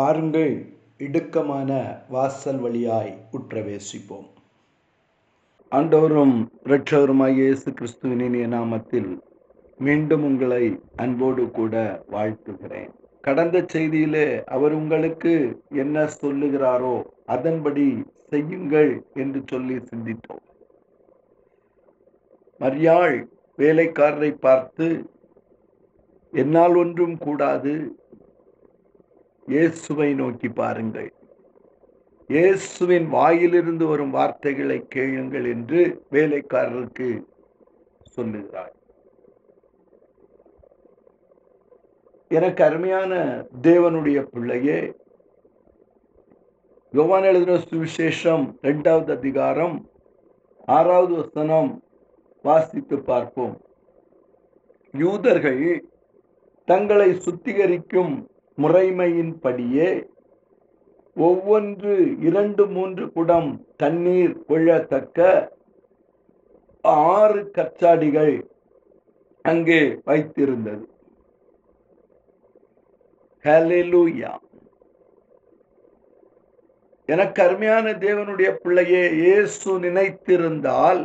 [0.00, 0.52] பாருங்கள்
[0.98, 1.70] இடுக்கமான
[2.08, 4.28] வாசல் வழியாய் உற்றவேசிப்போம்.
[5.72, 6.34] ஆண்டவரும்
[6.66, 9.10] இரட்சகருமாகிய இயேசு கிறிஸ்துவின் இனிய நாமத்தில்
[9.80, 10.62] மீண்டும் உங்களை
[10.96, 11.74] அன்போடு கூட
[12.14, 12.90] வாழ்த்துகிறேன்.
[13.20, 15.32] கடந்த செய்தியிலே அவர் உங்களுக்கு
[15.82, 16.96] என்ன சொல்லுகிறாரோ
[17.26, 17.86] அதன்படி
[18.32, 20.44] செய்யுங்கள் என்று சொல்லி சிந்தித்தோம்.
[22.60, 23.16] மரியாள்
[23.58, 24.88] வேலைக்காரரை பார்த்து
[26.32, 27.74] என்னால் ஒன்றும் கூடாது
[29.52, 31.10] இயேசுவை நோக்கி பாருங்கள்.
[32.30, 35.80] இயேசுவின் வாயிலிருந்து வரும் வார்த்தைகளை கேளுங்கள் என்று
[36.16, 37.08] வேலைக்காரருக்கு
[38.16, 38.74] சொல்லுகிறார்.
[42.38, 43.12] எனக்கு அருமையான
[43.68, 44.80] தேவனுடைய பிள்ளையே
[46.98, 49.76] யோவான் எழுதின சுவிசேஷம் இரண்டாவது அதிகாரம்
[50.76, 51.70] ஆறாவது வசனம்
[52.44, 53.56] வாசித்து பார்ப்போம்.
[54.94, 55.64] யூதர்கள்
[56.68, 58.14] தங்களை சுத்திகரிக்கும்
[58.58, 60.08] முறைமையின்படியே
[61.16, 65.48] ஒவ்வொன்று இரண்டு மூன்று குடம் தண்ணீர் கொள்ளத்தக்க
[66.80, 68.44] ஆறு கச்சாடிகள்
[69.44, 70.84] அங்கே வைத்திருந்தது.
[73.44, 74.38] ஹalleluya.
[77.08, 81.00] எனக்கு அருமையான தேவனுடைய பிள்ளையே இயேசு நினைத்திருந்தால்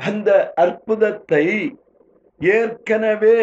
[0.00, 1.76] அந்த அற்புதத்தை
[2.38, 3.38] ஏற்கனவே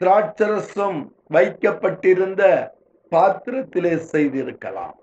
[0.00, 0.98] திராட்சரசம்
[1.36, 2.42] வைக்கப்பட்டிருந்த
[3.12, 4.96] பாத்திரத்திலே செய்திருக்கலாம்.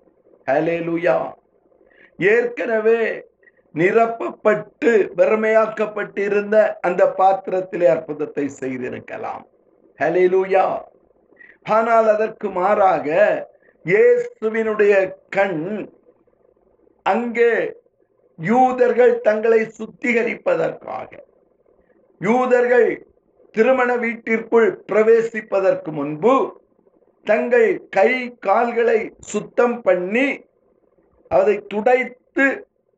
[0.47, 1.17] ஹலேலுயா
[2.33, 2.99] ஏற்கனவே
[3.75, 9.43] நிரப்பப்பட்டு வெறுமையாக்கப்பட்டிருந்த அந்த பாத்திரத்திலே அற்புதத்தை செய்திருக்கலாம்.
[9.99, 10.65] ஹலேலுயா
[11.75, 13.07] ஆனால் அதற்கு மாறாக
[13.85, 14.93] இயேசுவினுடைய
[15.35, 15.63] கண்
[17.05, 17.51] அங்கே
[18.39, 21.11] யூதர்கள் தங்களை சுத்திகரிப்பதற்காக
[22.21, 22.89] யூதர்கள்
[23.55, 26.33] திருமண வீட்டிற்குள் பிரவேசிப்பதற்கு முன்பு
[27.27, 28.09] தங்கள் கை
[28.39, 28.99] கால்களை
[29.31, 30.27] சுத்தம் பண்ணி
[31.31, 32.45] அதை துடைத்து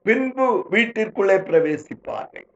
[0.05, 2.47] பின்பு வீட்டிற்குள்ளே பிரவேசிப்பார்கள்.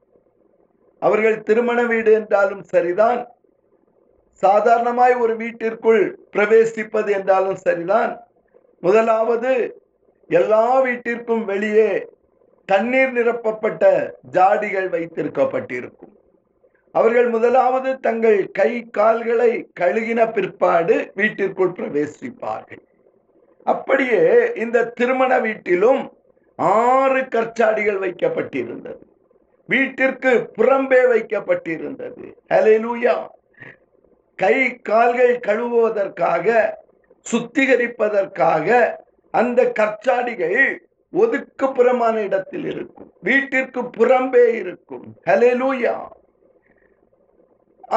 [1.02, 3.22] அவர்கள் திருமண வீடு என்றாலும் சரிதான்.
[4.44, 6.03] சாதாரணமாய் ஒரு வீட்டிற்குள்
[6.34, 8.14] பிரவேசிப்பது என்றாலும் சரிதான்.
[8.84, 9.52] முதலாவது
[10.40, 11.92] எல்லா வீட்டிற்கும் வெளியே
[12.70, 13.86] தண்ணீர் நிரப்பப்பட்ட
[14.31, 16.16] ஜாடிகள் வைத்திருக்கப்பட்டிருக்கும்.
[16.91, 22.81] அவர்கள் முதலாவது தங்கள் கை கால்களை கழுகின பிற்பாடு வீட்டிற்குள் பிரவேசிப்பார்கள்.
[23.63, 26.13] அப்படியே இந்த திருமண வீட்டிலும்
[26.56, 29.03] ஆறு கற்சாடிகள் வைக்கப்பட்டிருந்தது.
[29.66, 32.34] வீட்டிற்கு புறம்பே வைக்கப்பட்டிருந்தது.
[32.53, 33.28] ஹலெலூயா
[34.35, 36.73] கை கால்கள் கழுவுவதற்காக
[37.31, 38.96] சுத்திகரிப்பதற்காக
[39.31, 43.12] அந்த கற்சாடிகள் ஒதுக்குப்புறமான இடத்தில் இருக்கும்.
[43.22, 45.16] வீட்டிற்கு புறம்பே இருக்கும்.
[45.25, 45.96] ஹலெலூயா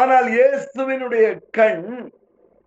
[0.01, 1.27] ஆனால் இயேசுவினுடைய
[1.59, 1.87] கண்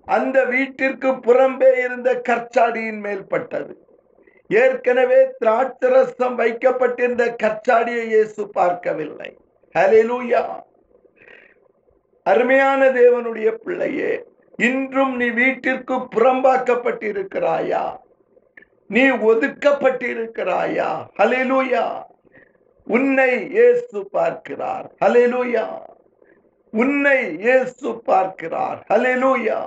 [0.07, 3.73] அந்த வீட்டிற்கு புறம்பே இருந்த கற்சாடியின் மேல் பட்டது.
[4.49, 9.29] ஏற்கனவே திராட்சரசம் வைக்கப்பட்டிருந்த கற்சாடியை இயேசு பார்க்கவில்லை.
[9.75, 10.43] ஹலிலூயா
[12.31, 14.13] அருமையான தேவனுடைய பிள்ளையே
[14.67, 17.83] இன்றும் நீ வீட்டிற்கு புறம்பாக்கப்பட்டிருக்கிறாயா?
[18.95, 20.89] நீ ஒதுக்கப்பட்டிருக்கிறாயா?
[21.19, 21.85] ஹலிலூயா
[22.87, 24.87] உன்னை இயேசு பார்க்கிறார்.
[25.03, 25.67] ஹலிலூயா
[26.73, 28.79] உன்னை இயேசு பார்க்கிறார்.
[28.91, 29.59] ஹலெலூயா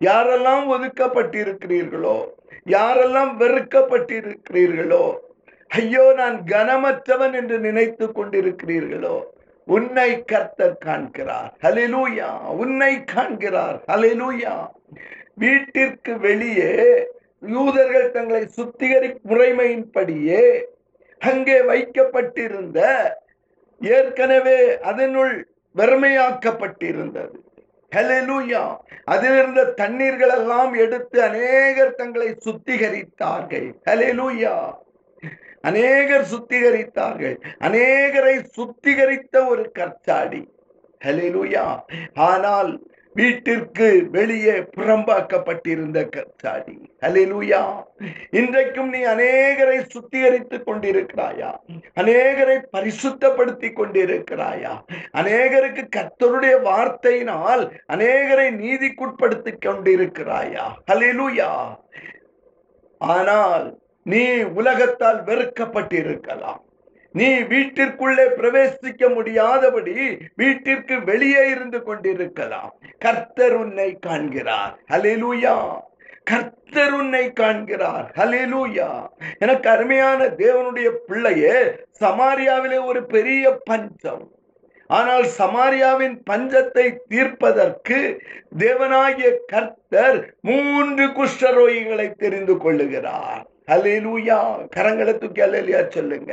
[0.00, 2.18] யாரெல்லாம் ஒதுக்கப்பட்டிருக்கிறீர்களோ
[2.66, 5.04] யாரெல்லாம் வெறுக்கப்பட்டிருக்கிறீர்களோ
[5.70, 9.16] ஐயோ நான் கனமற்றவன் என்று நினைத்து கொண்டிருக்கிறீர்களோ
[9.68, 11.50] உன்னை கர்த்தர் காண்கிறார்.
[11.64, 12.28] ஹலெலூயா
[12.62, 13.78] உன்னை காண்கிறார்.
[13.90, 14.54] ஹலெலூயா
[15.42, 16.72] வீட்டிற்கு வெளியே
[17.42, 20.42] யூதர்கள் தங்களை சுத்திகரி முறைமையின்படியே
[21.22, 22.80] அங்கே வைக்கப்பட்டிருந்த
[23.80, 24.58] ஏற்கனவே
[24.90, 25.34] அதனுள்
[25.78, 27.36] வெறுமையாக்கப்பட்டிருந்தது.
[27.92, 28.62] ஹலெலூயா
[29.04, 33.68] அதிலிருந்த தண்ணீர்கள் எல்லாம் எடுத்து அநேகர் தங்களை சுத்திகரித்தார்கள்.
[33.90, 34.56] ஹலெலுயா
[35.60, 37.36] அநேகர் சுத்திகரித்தார்கள்.
[37.60, 40.42] அநேகரை சுத்திகரித்த ஒரு கற்சாடி
[41.04, 41.66] ஹலெலுயா
[42.14, 42.70] ஆனால்
[43.18, 46.76] வீட்டிற்கு வெளியே புறம்பாக்கப்பட்டிருந்த கத்தாடி
[47.06, 47.62] அலிலுயா
[48.30, 51.50] இன்றைக்கும் நீ அநேகரை சுத்திகரித்துக் கொண்டிருக்கிறாயா?
[52.00, 54.74] அநேகரை பரிசுத்தப்படுத்தி கொண்டிருக்கிறாயா?
[55.20, 60.66] அநேகருக்கு கர்த்தருடைய வார்த்தையினால் அநேகரை நீதிக்குட்படுத்தி கொண்டிருக்கிறாயா?
[60.90, 61.50] ஹலெலூயா
[63.00, 63.66] ஆனால்
[64.02, 64.24] நீ
[64.60, 66.62] உலகத்தால் வெறுக்கப்பட்டிருக்கலாம்.
[67.12, 72.72] நீ வீட்டிற்குள்ளே பிரவேசிக்க முடியாதபடி வீட்டிற்கு வெளியே இருந்து கொண்டிருக்கலாம்.
[72.98, 74.78] கர்த்தர் உன்னை காண்கிறார்.
[74.92, 75.76] ஹலெலூயா
[76.24, 78.12] கர்த்தர் உன்னை காண்கிறார்.
[78.16, 79.06] ஹலேலூயா
[79.38, 81.56] எனக்கு அருமையான தேவனுடைய பிள்ளையே
[82.00, 84.30] சமாரியாவிலே ஒரு பெரிய பஞ்சம்.
[84.86, 88.22] ஆனால் சமாரியாவின் பஞ்சத்தை தீர்ப்பதற்கு
[88.58, 93.44] தேவனாகிய கர்த்தர் மூன்று குஷ்டரோகிகளை தெரிந்து கொள்ளுகிறார்.
[93.74, 94.38] அலையிலூயா
[94.76, 96.32] கரங்களை தூக்கி அல்லேலியா சொல்லுங்க.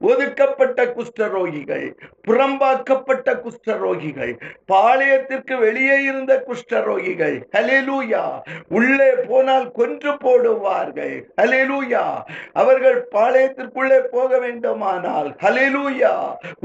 [0.00, 1.86] ஒதுக்கப்பட்ட குஷ்டரோகிகள்
[2.28, 4.32] புறம்பாக்கப்பட்ட குஷ்டரோகிகள்
[4.72, 8.24] பாளையத்திற்கு வெளியே இருந்த குஷ்டரோகிகள் அலையிலூயா
[8.68, 11.16] உள்ளே போனால் கொன்று போடுவார்கள்.
[11.42, 12.04] அலையிலூயா
[12.52, 16.14] அவர்கள் பாளையத்திற்குள்ளே போக வேண்டுமானால் அலையிலூயா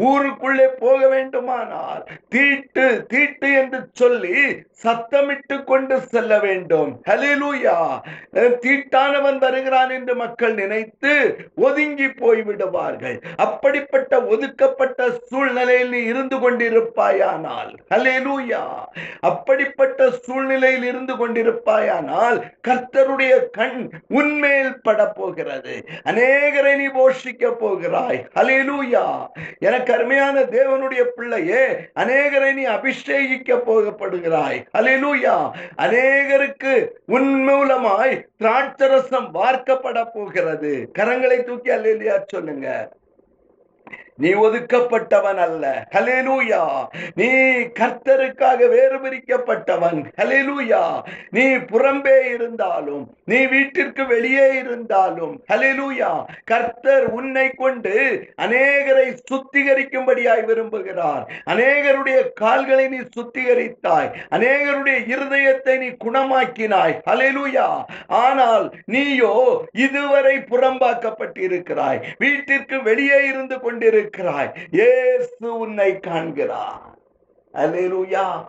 [0.09, 4.37] ஊருக்குள்ளே போக வேண்டுமானால் தீட்டு தீட்டு என்று சொல்லி
[4.83, 6.89] சத்தமிட்டு கொண்டு செல்ல வேண்டும்.
[7.09, 7.75] ஹalleluya
[8.63, 11.13] தீட்டானவன் வருகிறான் என்று மக்கள் நினைத்து
[11.67, 13.17] ஒதுங்கி போய்விடுவார்கள்.
[13.45, 18.63] அப்படிப்பட்ட ஒதுக்கப்பட்ட சூழ்நிலையில் நீ இருந்து கொண்டிருப்பாயானால் ஹalleluya.
[19.29, 23.79] அப்படிப்பட்ட சூழ்நிலையில் இருந்து கொண்டிருப்பாயானால் கர்த்தருடைய கண்
[24.19, 25.75] உண்மையில் பட போகிறது
[26.11, 29.05] அநேகரை நீ போஷிக்க போகிறாய் ஹalleluya.
[29.67, 31.63] எனக்கு அருமையான தேவனுடைய பிள்ளையே
[32.03, 35.35] அநேகரை நீ அபிஷேகிக்க போகப்படுகிறாய் ஹalleluya.
[35.85, 36.73] அநேகருக்கு
[37.15, 40.91] உன் மூலமாய் திராட்சரசம் வார்க்கப்பட போகிறது.
[40.99, 42.91] கரங்களை தூக்கி அல்லேலியா சொல்லுங்க.
[44.17, 45.63] நீ ஒதுக்கப்பட்டவன் அல்ல.
[45.95, 46.61] ஹலேலூயா
[47.15, 47.29] நீ
[47.79, 50.83] கர்த்தருக்காக வேறு பிரிக்கப்பட்டவன் ஹலேலூயா
[51.29, 56.11] நீ புறம்பே இருந்தாலும் நீ வீட்டிற்கு வெளியே இருந்தாலும் ஹலேலூயா
[56.45, 57.95] கர்த்தர் உன்னை கொண்டு
[58.41, 61.23] அநேகரை சுத்திகரிக்கும்படியாய் விரும்புகிறார்.
[61.49, 64.09] அநேகருடைய கால்களை நீ சுத்திகரித்தாய்.
[64.35, 66.95] அநேகருடைய இருதயத்தை நீ குணமாக்கினாய்.
[67.09, 67.67] ஹலேலூயா
[68.07, 69.33] ஆனால் நீயோ
[69.73, 72.01] இதுவரை புறம்பாக்கப்பட்டிருக்கிறாய்.
[72.17, 74.05] வீட்டிற்கு வெளியே இருந்து கொண்டிருக்கிறாய்.
[74.71, 76.95] இயேசு உன்னை காண்கிறார்.
[77.53, 78.45] ஹalleluya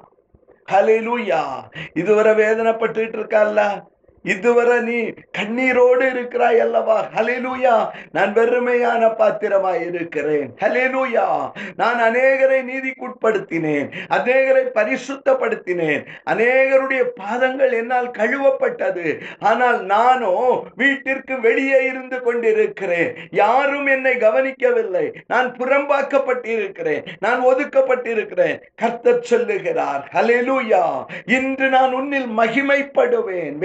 [0.73, 1.65] ஹalleluya
[1.95, 3.83] இதுவரை வேதனைப்பட்டு இருக்கல்ல?
[4.23, 7.05] இதுவரை நீ கண்ணீரோடு இருக்கிறாய் அல்லவா?
[7.17, 10.55] ஹலிலூயா நான் வெறுமையான பாத்திரமாய் இருக்கிறேன்.
[10.61, 13.91] ஹலிலூயா நான் அநேகரை நீதிக்குட்படுத்தினேன்.
[14.11, 16.07] அநேகரை பரிசுத்தப்படுத்தினேன்.
[16.31, 19.21] அநேகருடைய பாதங்கள் என்னால் கழுவப்பட்டது.
[19.39, 23.15] ஆனால் நானோ வீட்டிற்கு வெளியே இருந்து கொண்டிருக்கிறேன்.
[23.31, 25.13] யாரும் என்னை கவனிக்கவில்லை.
[25.27, 27.07] நான் புறம்பாக்கப்பட்டிருக்கிறேன்.
[27.19, 28.61] நான் ஒதுக்கப்பட்டிருக்கிறேன்.
[28.75, 30.09] கர்த்தர் சொல்லுகிறார்.
[30.13, 33.57] ஹலிலூயா இன்று நான் உன்னில் மகிமைப்படுவேன்.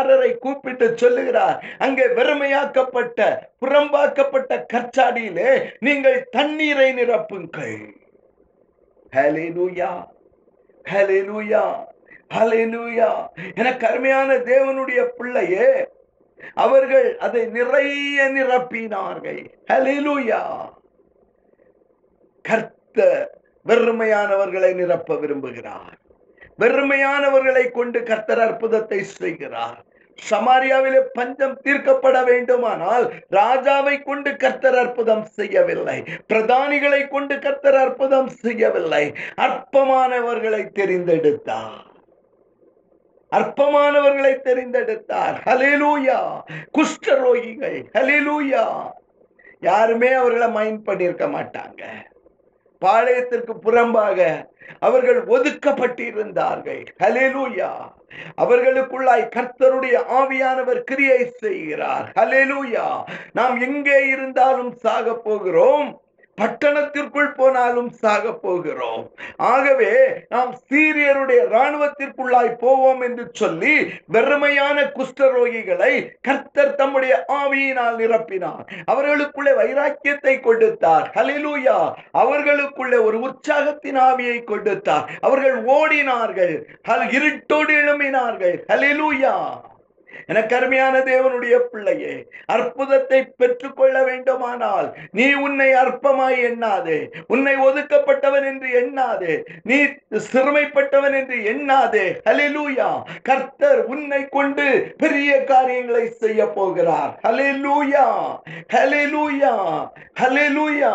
[0.00, 1.58] வேலைக்காரரை கூப்பிட்டு சொல்லுகிறார்.
[1.78, 3.20] அங்கே வெறுமையாக்கப்பட்ட
[3.62, 5.50] புறம்பாக்கப்பட்ட கற்சாடியிலே
[5.86, 7.78] நீங்கள் தண்ணீரை நிரப்புங்கள்.
[9.12, 9.92] ஹalleluya
[10.86, 11.62] ஹalleluya
[12.34, 13.08] ஹalleluya
[13.60, 15.70] எனக்கு அருமையான தேவனுடைய பிள்ளையே
[16.64, 19.42] அவர்கள் அதை நிறைய நிரப்பினார்கள்.
[19.72, 20.42] ஹalleluya
[22.44, 23.26] கர்த்தர்
[23.66, 25.96] வெறுமையானவர்களை நிரப்ப விரும்புகிறார்.
[26.62, 29.84] வெறுமையானவர்களை கொண்டு கர்த்தர் அற்புதத்தை செய்கிறார்.
[30.30, 36.04] சமாரியாவிலே பஞ்சம் தீர்க்கப்பட வேண்டுமானால் ராஜாவை கொண்டு கர்த்தர் அற்புதம் செய்யவில்லை.
[36.28, 39.12] பிரதானிகளை கொண்டு கர்த்தர் அற்புதம் செய்யவில்லை.
[39.36, 41.88] அற்பமானவர்களை தெரிந்தெடுத்தார்.
[43.36, 45.36] அற்பமானவர்களை தெரிந்தெடுத்தார்.
[45.44, 46.40] ஹலிலூயா
[46.78, 47.84] குஷ்டரோகிகள்.
[47.98, 48.64] ஹலிலூயா
[49.60, 51.82] யாருமே அவர்களை மைண்ட் பண்ணியிருக்க மாட்டாங்க.
[52.84, 54.48] பாளையத்திற்கு புறம்பாக
[54.80, 56.86] அவர்கள் ஒதுக்கப்பட்டிருந்தார்கள்.
[57.02, 57.70] ஹலேலூயா
[58.42, 62.12] அவர்களுக்குள்ளாய் கர்த்தருடைய ஆவியானவர் கிரியை செய்கிறார்.
[62.18, 62.86] ஹலேலூயா
[63.32, 66.02] நாம் எங்கே இருந்தாலும் சாக போகிறோம்.
[66.40, 69.04] பட்டணத்திற்குள் போனாலும் சாக போகிறோம்.
[69.36, 69.92] ஆகவே
[70.28, 73.74] நாம் சீரியருடைய இராணுவத்திற்குள்ளாய் போவோம் என்று சொல்லி
[74.12, 75.92] வெறுமையான குஷ்டரோகிகளை
[76.22, 78.64] கர்த்தர் தம்முடைய ஆவியினால் நிரப்பினார்.
[78.84, 81.10] அவர்களுக்குள்ளே வைராக்கியத்தை கொடுத்தார்.
[81.14, 81.78] ஹலிலூயா
[82.12, 85.10] அவர்களுக்குள்ளே ஒரு உற்சாகத்தின் ஆவியை கொடுத்தார்.
[85.20, 86.54] அவர்கள் ஓடினார்கள்.
[87.18, 88.56] இருட்டோடு எழும்பினார்கள்.
[88.68, 89.34] ஹலிலூயா
[90.26, 92.14] எனக்கு அருமையான தேவனுடைய பிள்ளையே
[92.56, 94.88] அற்புதத்தை பெற்றுக்கொள்ள வேண்டுமானால்
[95.18, 99.34] நீ உன்னை அற்பமாய் எண்ணாதே உன்னை ஒதுக்கப்பட்டவன் என்று எண்ணாதே
[99.68, 99.78] நீ
[100.30, 102.06] சிறுமைப்பட்டவன் என்று எண்ணாதே.
[102.28, 102.88] ஹலிலூயா
[103.28, 104.66] கர்த்தர் உன்னை கொண்டு
[105.02, 107.12] பெரிய காரியங்களை செய்ய போகிறார்.
[107.26, 108.06] ஹலிலூயா
[108.74, 109.54] ஹலிலூயா
[110.20, 110.92] ஹலிலூயா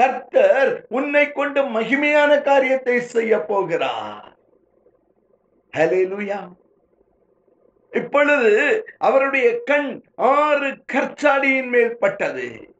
[0.00, 4.26] கர்த்தர் உன்னை கொண்டு மகிமையான காரியத்தை செய்ய போகிறார்.
[5.74, 6.40] ஹலிலூயா
[7.92, 12.74] இப்பொழுது அவருடைய கண் ஆறு கற்சாடியின் மேல் பட்டது.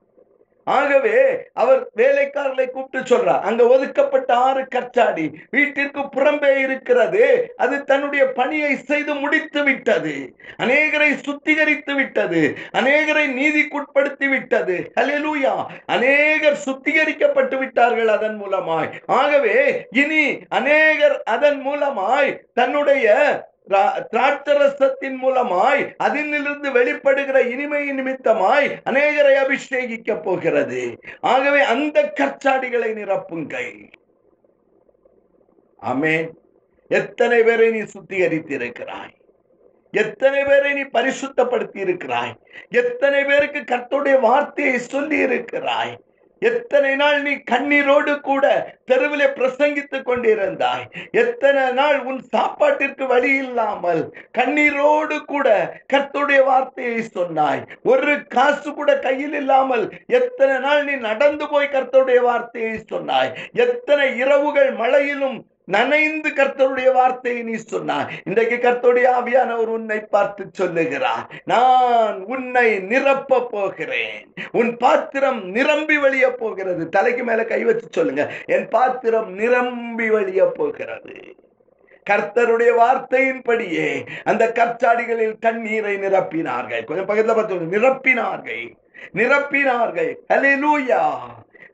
[0.64, 7.54] ஆகவே அவர் வேலைக்காரர்களை கூப்பிட்டு சொல்றார் அங்க ஒதுக்கப்பட்ட ஆறு கற்சாடி வீட்டிற்கு புறம்பே இருக்கிறது.
[7.56, 10.36] அது தன்னுடைய பணியை செய்து முடித்து விட்டது.
[10.58, 12.56] அநேகரை சுத்திகரித்து விட்டது.
[12.72, 14.92] அநேகரை நீதிக்குட்படுத்தி விட்டது.
[15.00, 15.66] ஹalleluya.
[15.86, 18.90] அநேகர் சுத்திகரிக்கப்பட்டு விட்டார்கள் அதன் மூலமாய்.
[19.06, 23.14] ஆகவே இனி அநேகர் அதன் மூலமாய் தன்னுடைய
[23.70, 30.82] திராட்சரசத்தின் மூலமாய் அதிலிருந்து வெளிப்படுகிற இனிமை நிமித்தமாய் அநேகரை அபிஷேகிக்க போகிறது.
[31.20, 33.72] ஆகவே அந்த கற்சாடிகளை நிரப்புங்கள்.
[35.82, 36.16] அமே
[36.90, 39.14] எத்தனை பேரை நீ சுத்திகரித்து இருக்கிறாய்
[39.94, 42.32] எத்தனை பேரை நீ பரிசுத்தப்படுத்தி இருக்கிறாய்
[42.70, 45.94] எத்தனை பேருக்கு கர்த்தருடைய வார்த்தையை சொல்லி இருக்கிறாய்
[46.40, 48.44] எத்தனை நாள் நீ கண்ணீரோடு கூட
[48.84, 50.84] தெருவிலே பிரசங்கித்துக் கொண்டிருந்தாய்?
[51.12, 54.02] எத்தனை நாள் உன் சாப்பாட்டிற்கு வழி இல்லாமல்
[54.38, 55.48] கண்ணீரோடு கூட
[55.92, 57.62] கர்த்துடைய வார்த்தையை சொன்னாய்?
[57.82, 63.32] ஒரு காசு கூட கையில் இல்லாமல் எத்தனை நாள் நீ நடந்து போய் கர்த்தருடைய வார்த்தையை சொன்னாய்?
[63.52, 65.38] எத்தனை இரவுகள் மழையிலும்
[65.70, 68.14] நனைந்து கர்த்தருடைய வார்த்தையை நீ சொன்னாய்.
[68.24, 71.30] இன்றைக்கு கர்த்தருடைய ஆவியானவர் உன்னை பார்த்து சொல்லுகிறார்.
[71.44, 74.34] நான் உன்னை நிரப்ப போகிறேன்.
[74.52, 76.88] உன் பாத்திரம் நிரம்பி வழிய போகிறது.
[76.88, 78.32] தலைக்கு மேல கை வச்சு சொல்லுங்க.
[78.44, 81.16] என் பாத்திரம் நிரம்பி வழிய போகிறது.
[82.10, 86.84] கர்த்தருடைய வார்த்தையின்படியே அந்த கற்சாடிகளில் தண்ணீரை நிரப்பினார்கள்.
[86.84, 88.74] கொஞ்சம் பக்கத்துல பார்த்து நிரப்பினார்கள்.
[89.14, 90.16] நிரப்பினார்கள்.
[90.34, 91.08] ஹalleluya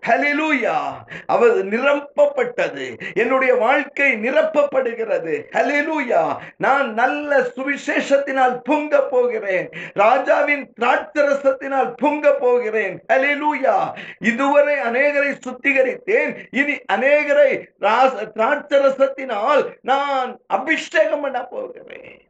[0.07, 0.79] ஹலிலூயா
[1.27, 2.99] அவர் நிரப்பப்பட்டது.
[3.15, 5.43] என்னுடைய வாழ்க்கை நிரப்பப்படுகிறது.
[5.53, 9.71] ஹலிலூயா நான் நல்ல சுவிசேஷத்தினால் பொங்க போகிறேன்.
[9.93, 13.03] ராஜாவின் திராட்சரசத்தினால் பொங்க போகிறேன்.
[13.13, 16.47] ஹலிலூயா இதுவரை அநேகரை சுத்திகரித்தேன்.
[16.51, 22.27] இனி அநேகரை ராச- திராட்சரசத்தினால் நான் அபிஷேகம் பண்ண போகிறேன்.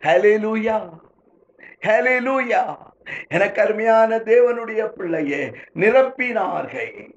[0.00, 0.88] ஹலிலூயா
[1.86, 2.76] ஹலிலூயா
[3.28, 7.12] எனக்கு அருமையான தேவனுடைய பிள்ளையே நிரப்பினார்கள்.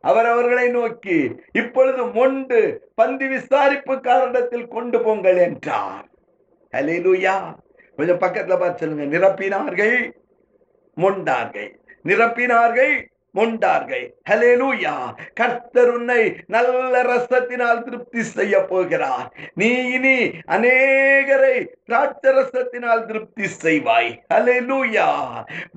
[0.00, 6.06] அவர் அவர்களை நோக்கி இப்பொழுது மொண்டு பந்தி விசாரிப்பு காரணத்தில் கொண்டு போங்கள் என்றார்.
[6.72, 7.54] ஹalleluya.
[7.96, 9.18] கொஞ்சம் பக்கத்துல பார்த்து சொல்லுங்க.
[9.18, 10.12] நிரப்பினார்கள்
[10.96, 11.74] மொண்டார்கள்.
[12.04, 14.04] நிரப்பினார்கள் மொண்டார்கள்.
[14.30, 19.32] ஹalleluya கர்த்தர் உன்னை நல்ல ரசத்தினால் திருப்தி செய்ய போகிறார்.
[19.54, 24.10] நீ இனி அநேகரை திராட்ச ரசத்தினால் திருப்தி செய்வாய்.
[24.34, 25.06] ஹalleluya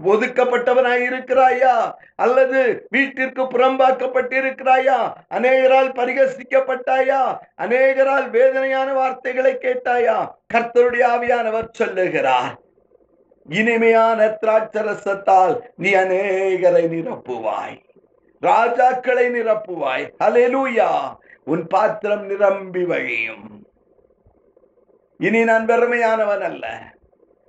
[0.06, 1.92] ஒதுக்கப்பட்டவனாய் இருக்கிறாயா?
[2.16, 5.00] அல்லது வீட்டிற்கு புறம்பாக்கப்பட்டிருக்கிறாயா?
[5.28, 7.38] அநேகரால் பரிகசிக்கப்பட்டாயா?
[7.56, 10.20] அநேகரால் வேதனையான வார்த்தைகளை கேட்டாயா?
[10.54, 12.64] கர்த்தருடைய ஆவியானவர் சொல்லுகிறார்.
[13.50, 17.84] இனிமையான திராட்சரசத்தால் நீ அநேகரை நிரப்புவாய்.
[18.42, 20.12] ராஜாக்களை நிரப்புவாய்.
[20.24, 21.18] ஹalleluya.
[21.46, 23.68] உன் பாத்திரம் நிரம்பி வழியும்.
[25.18, 26.80] இனி நான் பெருமையானவன் அல்ல.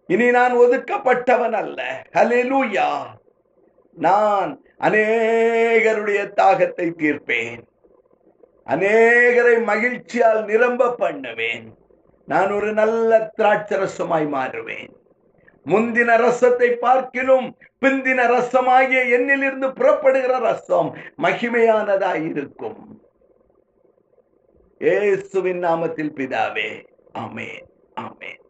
[0.06, 2.02] இனி நான் ஒதுக்கப்பட்டவன் அல்ல.
[2.12, 2.98] ஹலெலூயா
[3.92, 7.62] நான் அநேகருடைய தாகத்தை தீர்ப்பேன்.
[8.66, 11.74] அநேகரை மகிழ்ச்சியால் நிரம்ப பண்ணுவேன்.
[12.26, 15.04] நான் ஒரு நல்ல திராட்சரசமாய் மாறுவேன்.
[15.66, 17.46] முந்தின ரசத்தை பார்க்கிலும்
[17.84, 20.90] பிந்தின ரசமாகிய என்னிலிருந்து புறப்படுகிற ரசம்
[21.22, 22.80] மகிமையானதாய் இருக்கும்.
[24.80, 26.70] ஏசுவின் நாமத்தில் பிதாவே
[27.12, 28.42] ஆமென் ஆமென்.